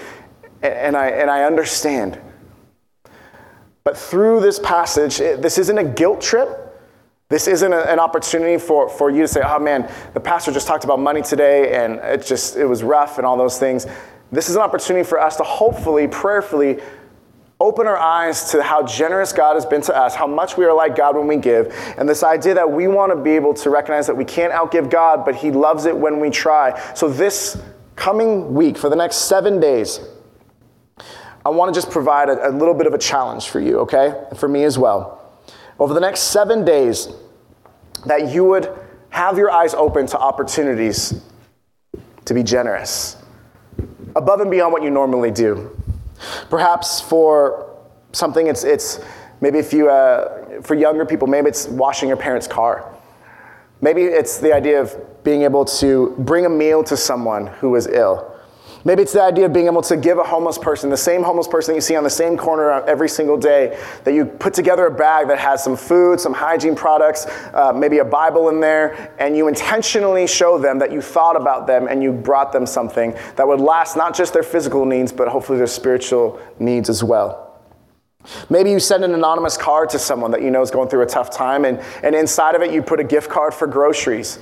[0.61, 2.19] And, and I, and I understand.
[3.83, 6.68] But through this passage, it, this isn't a guilt trip.
[7.29, 10.65] This isn't a, an opportunity for, for you to say, oh man, the pastor just
[10.65, 13.85] talked about money today and it just, it was rough and all those things.
[14.31, 16.79] This is an opportunity for us to hopefully, prayerfully,
[17.59, 20.73] open our eyes to how generous God has been to us, how much we are
[20.73, 23.69] like God when we give, and this idea that we want to be able to
[23.69, 26.79] recognize that we can't outgive God, but He loves it when we try.
[26.93, 27.61] So, this
[27.97, 29.99] coming week, for the next seven days,
[31.45, 34.15] I want to just provide a, a little bit of a challenge for you, okay?
[34.37, 35.18] For me as well
[35.79, 37.07] over the next seven days
[38.05, 38.69] that you would
[39.09, 41.21] have your eyes open to opportunities
[42.25, 43.17] to be generous
[44.15, 45.75] above and beyond what you normally do.
[46.49, 47.77] Perhaps for
[48.11, 48.99] something, it's, it's
[49.41, 52.93] maybe if you, uh, for younger people, maybe it's washing your parents' car.
[53.81, 57.87] Maybe it's the idea of being able to bring a meal to someone who is
[57.87, 58.35] ill.
[58.85, 61.49] Maybe it's the idea of being able to give a homeless person, the same homeless
[61.49, 64.85] person that you see on the same corner every single day, that you put together
[64.85, 69.13] a bag that has some food, some hygiene products, uh, maybe a Bible in there,
[69.19, 73.13] and you intentionally show them that you thought about them and you brought them something
[73.35, 77.59] that would last not just their physical needs, but hopefully their spiritual needs as well.
[78.49, 81.07] Maybe you send an anonymous card to someone that you know is going through a
[81.07, 84.39] tough time, and, and inside of it, you put a gift card for groceries.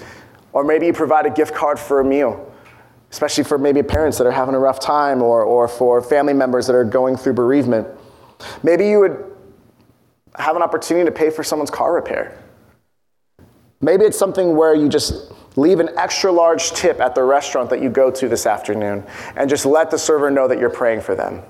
[0.54, 2.52] Or maybe you provide a gift card for a meal
[3.12, 6.68] especially for maybe parents that are having a rough time or, or for family members
[6.68, 7.88] that are going through bereavement.
[8.64, 9.24] Maybe you would
[10.36, 12.38] have an opportunity to pay for someone's car repair.
[13.82, 17.82] Maybe it's something where you just leave an extra large tip at the restaurant that
[17.82, 19.04] you go to this afternoon
[19.36, 21.42] and just let the server know that you're praying for them.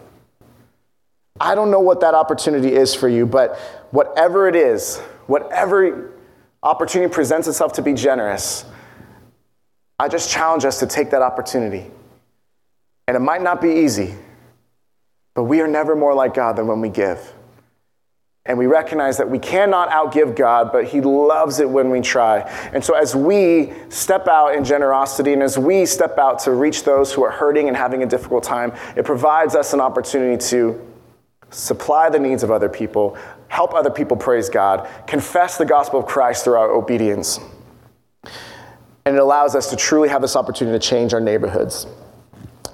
[1.40, 3.58] I don't know what that opportunity is for you, but
[3.92, 6.14] whatever it is, whatever
[6.64, 8.66] opportunity presents itself to be generous,
[10.00, 11.90] I just challenge us to take that opportunity.
[13.08, 14.14] And it might not be easy,
[15.34, 17.34] but we are never more like God than when we give.
[18.46, 22.40] And we recognize that we cannot outgive God, but He loves it when we try.
[22.74, 26.84] And so, as we step out in generosity and as we step out to reach
[26.84, 30.82] those who are hurting and having a difficult time, it provides us an opportunity to
[31.50, 33.18] supply the needs of other people,
[33.50, 37.40] help other people praise God, confess the gospel of Christ through our obedience
[39.08, 41.88] and it allows us to truly have this opportunity to change our neighborhoods.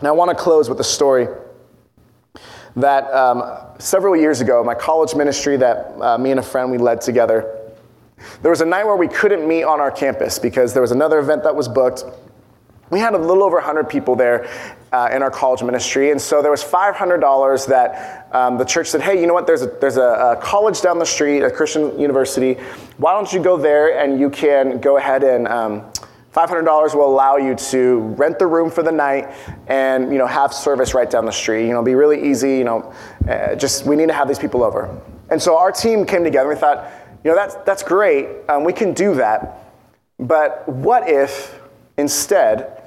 [0.01, 1.27] Now, I want to close with a story
[2.75, 3.43] that um,
[3.77, 7.71] several years ago, my college ministry that uh, me and a friend we led together,
[8.41, 11.19] There was a night where we couldn't meet on our campus because there was another
[11.19, 12.03] event that was booked.
[12.89, 14.47] We had a little over 100 people there
[14.91, 19.01] uh, in our college ministry, and so there was $500 that um, the church said,
[19.01, 19.45] "Hey, you know what?
[19.45, 22.55] There's a there's a, a, college down the street, a Christian university.
[22.97, 25.91] Why don't you go there and you can go ahead and." Um,
[26.33, 29.29] $500 will allow you to rent the room for the night
[29.67, 31.67] and you know have service right down the street.
[31.67, 32.57] You know, be really easy.
[32.57, 32.93] You know,
[33.29, 34.99] uh, just we need to have these people over.
[35.29, 36.49] And so our team came together.
[36.49, 36.91] We thought,
[37.23, 38.27] you know, that's that's great.
[38.49, 39.73] Um, we can do that.
[40.19, 41.59] But what if
[41.97, 42.81] instead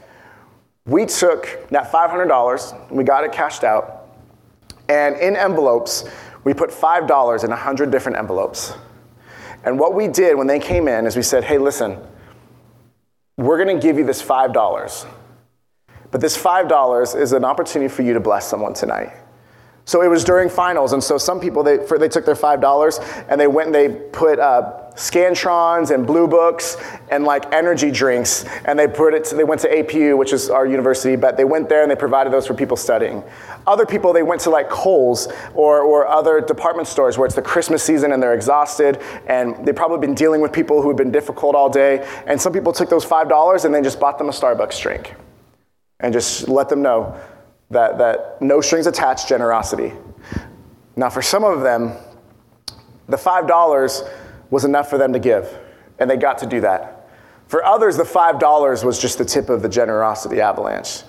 [0.84, 4.08] we took that $500, we got it cashed out,
[4.88, 6.04] and in envelopes
[6.44, 8.72] we put $5 in 100 different envelopes.
[9.64, 11.98] And what we did when they came in is we said, hey, listen
[13.36, 15.06] we're going to give you this $5.
[16.10, 19.12] But this $5 is an opportunity for you to bless someone tonight.
[19.86, 22.60] So it was during finals, and so some people they for, they took their five
[22.60, 26.76] dollars and they went and they put uh, scantrons and blue books
[27.10, 29.24] and like energy drinks, and they put it.
[29.26, 31.96] To, they went to APU, which is our university, but they went there and they
[31.96, 33.22] provided those for people studying.
[33.66, 37.42] Other people they went to like Kohl's or or other department stores where it's the
[37.42, 41.12] Christmas season and they're exhausted and they've probably been dealing with people who have been
[41.12, 42.06] difficult all day.
[42.26, 45.14] And some people took those five dollars and then just bought them a Starbucks drink,
[46.00, 47.18] and just let them know
[47.70, 49.92] that, that no strings attached generosity.
[50.94, 51.92] Now, for some of them,
[53.08, 54.08] the $5
[54.50, 55.58] was enough for them to give,
[55.98, 57.08] and they got to do that.
[57.48, 61.02] For others, the $5 was just the tip of the generosity avalanche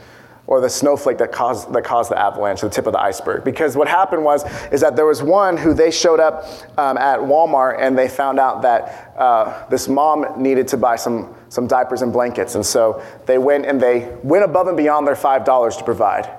[0.46, 3.44] or the snowflake that caused, that caused the avalanche, the tip of the iceberg.
[3.44, 6.46] Because what happened was, is that there was one who they showed up
[6.78, 11.36] um, at Walmart and they found out that uh, this mom needed to buy some,
[11.50, 12.56] some diapers and blankets.
[12.56, 16.30] And so they went and they went above and beyond their $5 to provide.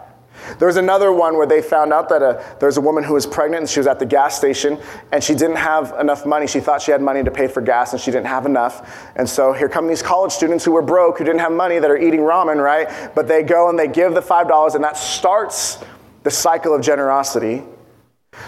[0.59, 3.05] There was another one where they found out that a, uh, there was a woman
[3.05, 4.79] who was pregnant and she was at the gas station
[5.13, 6.47] and she didn't have enough money.
[6.47, 9.11] She thought she had money to pay for gas and she didn't have enough.
[9.17, 11.91] And so here come these college students who were broke, who didn't have money, that
[11.91, 13.15] are eating ramen, right?
[13.15, 15.79] But they go and they give the $5 and that starts
[16.23, 17.63] the cycle of generosity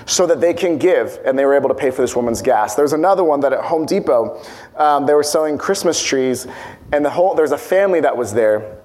[0.06, 2.74] so that they can give and they were able to pay for this woman's gas.
[2.74, 4.42] There's another one that at Home Depot,
[4.76, 6.46] um, they were selling Christmas trees
[6.92, 8.79] and the whole, there's a family that was there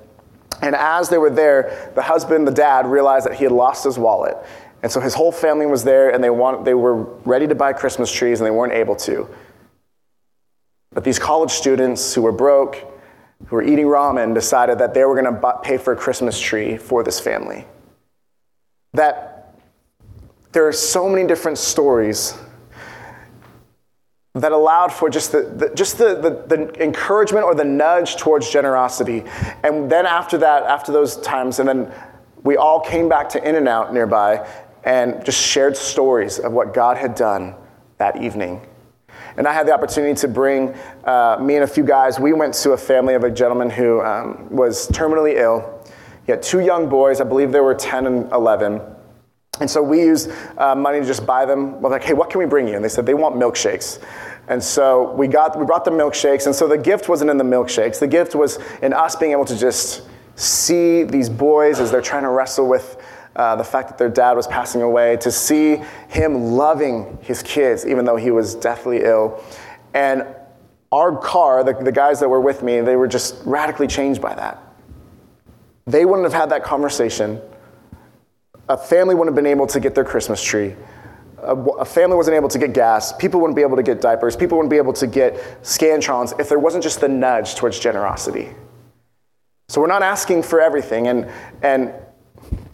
[0.62, 3.98] and as they were there, the husband, the dad, realized that he had lost his
[3.98, 4.38] wallet.
[4.84, 7.74] And so his whole family was there and they, want, they were ready to buy
[7.74, 9.28] Christmas trees and they weren't able to.
[10.94, 12.76] But these college students who were broke,
[13.48, 16.78] who were eating ramen, decided that they were going to pay for a Christmas tree
[16.78, 17.66] for this family.
[18.94, 19.56] That
[20.52, 22.34] there are so many different stories
[24.36, 28.50] that allowed for just the, the just the, the, the, encouragement or the nudge towards
[28.50, 29.24] generosity.
[29.64, 31.92] And then after that, after those times, and then
[32.44, 34.46] we all came back to In-N-Out nearby
[34.84, 37.56] and just shared stories of what God had done
[37.98, 38.62] that evening.
[39.38, 42.20] And I had the opportunity to bring uh, me and a few guys.
[42.20, 45.84] We went to a family of a gentleman who um, was terminally ill.
[46.26, 48.82] He had two young boys, I believe they were 10 and 11.
[49.60, 51.82] And so we used uh, money to just buy them.
[51.82, 52.76] We're like, hey, what can we bring you?
[52.76, 54.02] And they said they want milkshakes.
[54.48, 56.46] And so we got we brought the milkshakes.
[56.46, 58.00] And so the gift wasn't in the milkshakes.
[58.00, 60.04] The gift was in us being able to just
[60.36, 63.02] see these boys as they're trying to wrestle with
[63.36, 67.86] uh, the fact that their dad was passing away, to see him loving his kids
[67.86, 69.44] even though he was deathly ill.
[69.94, 70.26] And
[70.92, 74.36] our car, the, the guys that were with me, they were just radically changed by
[74.36, 74.62] that.
[75.86, 77.42] They wouldn't have had that conversation
[78.68, 80.76] a family wouldn't have been able to get their Christmas tree.
[81.40, 83.14] A, family wasn't able to get gas.
[83.14, 84.36] People wouldn't be able to get diapers.
[84.36, 88.50] People wouldn't be able to get Scantrons if there wasn't just the nudge towards generosity.
[89.68, 91.08] So we're not asking for everything.
[91.08, 91.30] And,
[91.62, 91.94] and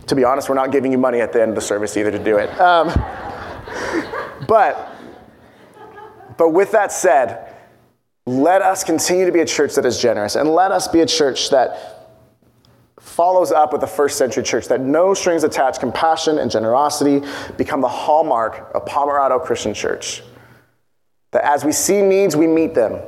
[0.08, 2.12] to be honest, we're not giving you money at the end of the service either
[2.12, 2.50] to do it.
[2.60, 2.88] Um,
[4.48, 4.96] but,
[6.38, 7.54] but with that said,
[8.26, 10.36] let us continue to be a church that is generous.
[10.36, 12.01] And let us be a church that
[13.12, 17.22] follows up with the first century church that no strings attached, compassion and generosity
[17.58, 20.24] become the hallmark of Pomerado Christian Church.
[21.32, 23.02] That as we see needs, we meet them.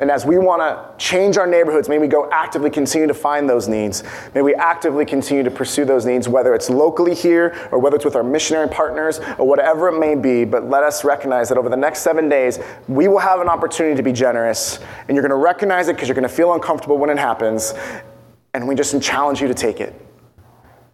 [0.00, 3.48] And as we want to change our neighborhoods, may we go actively continue to find
[3.48, 4.04] those needs.
[4.32, 8.04] May we actively continue to pursue those needs, whether it's locally here or whether it's
[8.04, 10.44] with our missionary partners or whatever it may be.
[10.44, 13.96] But let us recognize that over the next seven days, we will have an opportunity
[13.96, 14.78] to be generous.
[15.08, 17.74] And you're going to recognize it because you're going to feel uncomfortable when it happens.
[18.58, 19.94] And we just challenge you to take it.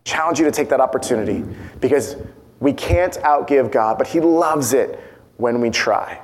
[0.04, 1.42] Challenge you to take that opportunity
[1.80, 2.16] because
[2.60, 5.00] we can't outgive God, but He loves it
[5.38, 6.20] when we try.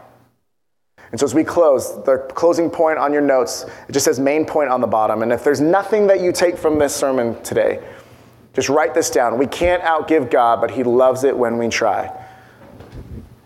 [1.12, 4.44] And so as we close, the closing point on your notes, it just says main
[4.44, 5.22] point on the bottom.
[5.22, 7.82] And if there's nothing that you take from this sermon today,
[8.52, 9.38] just write this down.
[9.38, 12.14] We can't outgive God, but He loves it when we try.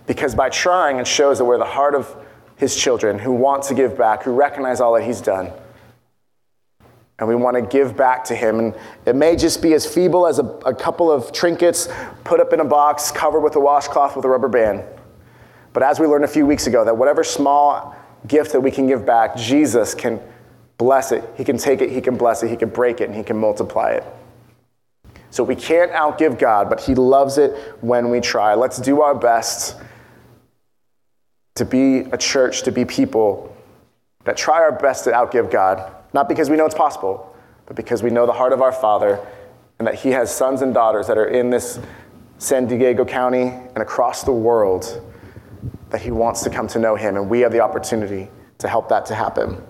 [0.09, 2.13] Because by trying, it shows that we're the heart of
[2.57, 5.53] his children who want to give back, who recognize all that he's done.
[7.19, 8.59] And we want to give back to him.
[8.59, 8.75] And
[9.07, 11.89] it may just be as feeble as a, a couple of trinkets
[12.25, 14.83] put up in a box, covered with a washcloth with a rubber band.
[15.73, 17.97] But as we learned a few weeks ago, that whatever small
[18.27, 20.21] gift that we can give back, Jesus can
[20.79, 21.25] bless it.
[21.37, 23.37] He can take it, He can bless it, He can break it, and He can
[23.37, 24.05] multiply it.
[25.31, 28.55] So we can't outgive God, but He loves it when we try.
[28.55, 29.77] Let's do our best
[31.57, 33.55] to be a church, to be people
[34.25, 37.37] that try our best to outgive God, not because we know it's possible,
[37.67, 39.21] but because we know the heart of our Father
[39.79, 41.79] and that He has sons and daughters that are in this
[42.39, 45.03] San Diego County and across the world
[45.91, 48.89] that He wants to come to know Him, and we have the opportunity to help
[48.89, 49.61] that to happen.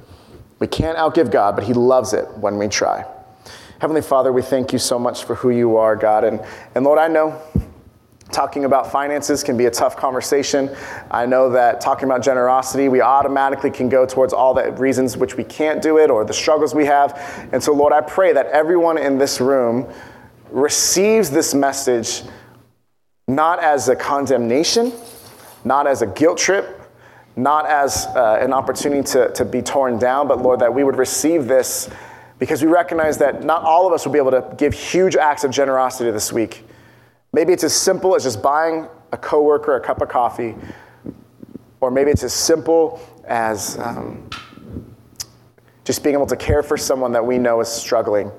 [0.59, 3.05] We can't outgive God, but He loves it when we try.
[3.81, 6.25] Heavenly Father, we thank you so much for who you are, God.
[6.25, 6.41] And,
[6.75, 7.41] and Lord, I know
[8.31, 10.75] talking about finances can be a tough conversation.
[11.11, 15.37] I know that talking about generosity, we automatically can go towards all the reasons which
[15.37, 17.49] we can't do it or the struggles we have.
[17.53, 19.87] And so, Lord, I pray that everyone in this room
[20.51, 22.23] receives this message
[23.27, 24.93] not as a condemnation,
[25.65, 26.81] not as a guilt trip,
[27.37, 30.97] not as uh, an opportunity to, to be torn down, but Lord, that we would
[30.97, 31.91] receive this
[32.39, 35.45] because we recognize that not all of us will be able to give huge acts
[35.45, 36.65] of generosity this week.
[37.35, 40.55] Maybe it's as simple as just buying a coworker a cup of coffee,
[41.81, 44.31] or maybe it's as simple as um,
[45.83, 48.31] just being able to care for someone that we know is struggling.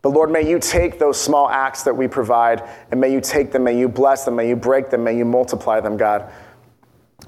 [0.00, 2.62] But Lord, may you take those small acts that we provide
[2.92, 5.24] and may you take them, may you bless them, may you break them, may you
[5.24, 6.30] multiply them, God.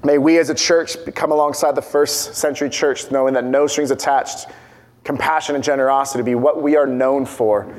[0.05, 3.91] May we as a church come alongside the first century church, knowing that no strings
[3.91, 4.47] attached,
[5.03, 7.73] compassion and generosity be what we are known for,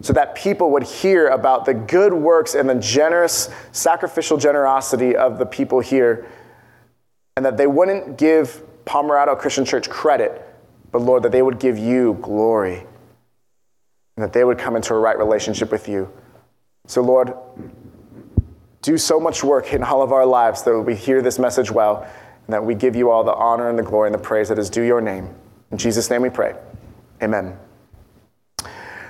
[0.00, 5.38] so that people would hear about the good works and the generous, sacrificial generosity of
[5.38, 6.26] the people here,
[7.36, 10.46] and that they wouldn't give Pomerado Christian Church credit,
[10.92, 12.86] but Lord, that they would give you glory,
[14.16, 16.12] and that they would come into a right relationship with you.
[16.86, 17.32] So, Lord,
[18.82, 22.02] do so much work in all of our lives that we hear this message well,
[22.46, 24.58] and that we give you all the honor and the glory and the praise that
[24.58, 25.34] is due your name.
[25.70, 26.54] In Jesus' name we pray.
[27.22, 27.58] Amen.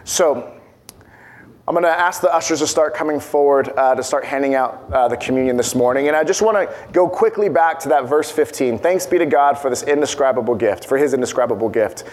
[0.05, 0.51] So,
[1.67, 4.85] I'm going to ask the ushers to start coming forward uh, to start handing out
[4.93, 6.09] uh, the communion this morning.
[6.09, 8.79] And I just want to go quickly back to that verse 15.
[8.79, 12.05] Thanks be to God for this indescribable gift, for his indescribable gift.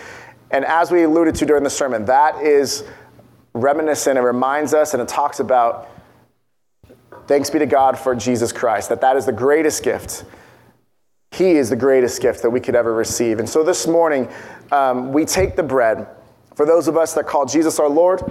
[0.52, 2.86] And as we alluded to during the sermon, that is
[3.54, 4.18] reminiscent.
[4.18, 5.90] It reminds us and it talks about
[7.28, 10.26] Thanks be to God for Jesus Christ, that that is the greatest gift.
[11.32, 13.40] He is the greatest gift that we could ever receive.
[13.40, 14.28] And so this morning,
[14.72, 16.08] um, we take the bread.
[16.56, 18.22] For those of us that call Jesus our Lord,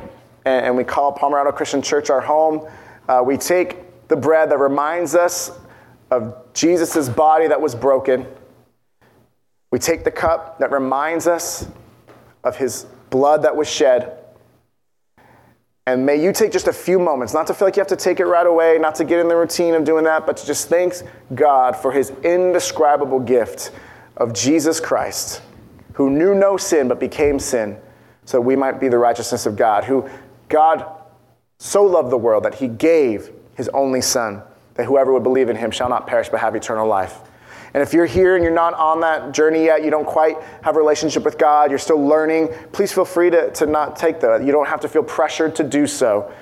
[0.45, 2.69] and, and we call Pomerado Christian Church our home,
[3.09, 5.51] uh, we take the bread that reminds us
[6.11, 8.27] of Jesus' body that was broken.
[9.71, 11.67] We take the cup that reminds us
[12.45, 14.19] of his blood that was shed.
[15.87, 17.97] And may you take just a few moments, not to feel like you have to
[17.97, 20.47] take it right away, not to get in the routine of doing that, but to
[20.47, 20.95] just thank
[21.35, 23.73] God for his indescribable gift
[24.17, 25.43] of Jesus Christ,
[25.95, 27.79] who knew no sin but became sin
[28.25, 30.09] so we might be the righteousness of God, who
[30.49, 30.87] God
[31.59, 34.43] so loved the world that he gave his only Son,
[34.75, 37.21] that whoever would believe in him shall not perish but have eternal life.
[37.73, 40.77] And if you're here and you're not on that journey yet, you don't quite have
[40.77, 44.45] a relationship with God, you're still learning, please feel free to, to not take that.
[44.45, 46.33] You don't have to feel pressured to do so.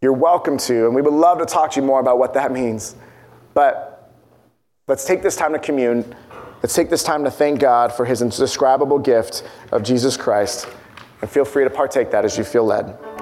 [0.00, 2.52] You're welcome to, and we would love to talk to you more about what that
[2.52, 2.96] means.
[3.54, 4.12] But
[4.88, 6.14] let's take this time to commune.
[6.62, 9.42] Let's take this time to thank God for his indescribable gift
[9.72, 10.68] of Jesus Christ.
[11.22, 13.15] And feel free to partake that as you feel led.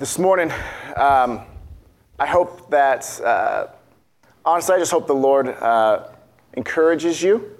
[0.00, 0.50] This morning,
[0.96, 1.42] um,
[2.18, 3.68] I hope that, uh,
[4.44, 6.08] honestly, I just hope the Lord uh,
[6.54, 7.56] encourages you.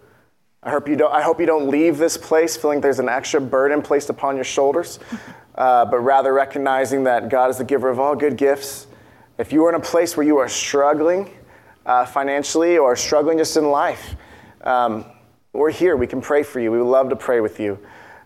[0.64, 3.40] I hope you don't, I hope you don't leave this place feeling there's an extra
[3.40, 4.98] burden placed upon your shoulders,
[5.54, 8.88] uh, but rather recognizing that God is the giver of all good gifts.
[9.38, 11.30] If you are in a place where you are struggling
[11.86, 14.16] uh, financially or struggling just in life,
[14.62, 15.04] um,
[15.52, 15.96] we're here.
[15.96, 16.72] We can pray for you.
[16.72, 17.78] We would love to pray with you.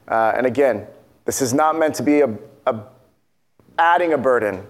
[0.09, 0.87] Uh, and again,
[1.27, 2.85] this is not meant to be a, a
[3.79, 4.67] adding a burden.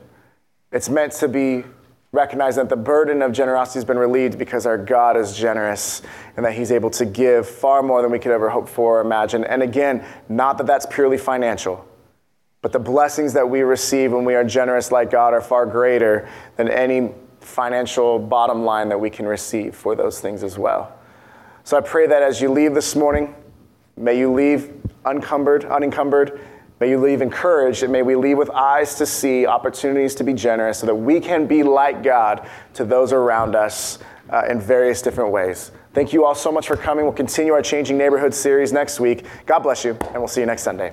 [0.70, 1.64] It's meant to be
[2.12, 6.02] recognized that the burden of generosity has been relieved because our God is generous
[6.36, 9.00] and that He's able to give far more than we could ever hope for or
[9.00, 9.44] imagine.
[9.44, 11.86] And again, not that that's purely financial,
[12.62, 16.28] but the blessings that we receive when we are generous like God are far greater
[16.56, 20.92] than any financial bottom line that we can receive for those things as well.
[21.64, 23.34] So I pray that as you leave this morning,
[23.96, 24.72] may you leave
[25.04, 26.40] uncumbered, unencumbered
[26.80, 30.32] May you leave encouraged, and may we leave with eyes to see opportunities to be
[30.32, 33.98] generous so that we can be like God to those around us
[34.30, 35.72] uh, in various different ways.
[35.92, 37.04] Thank you all so much for coming.
[37.04, 39.24] We'll continue our Changing Neighborhood series next week.
[39.46, 40.92] God bless you, and we'll see you next Sunday.